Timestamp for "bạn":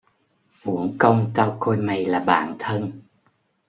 2.19-2.55